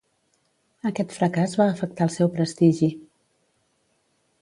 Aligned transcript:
Aquest 0.91 1.13
fracàs 1.17 1.53
va 1.63 1.69
afectar 1.75 2.09
el 2.09 2.15
seu 2.17 2.33
prestigi. 2.39 2.93